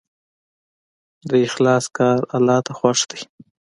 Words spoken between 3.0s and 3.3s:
دی.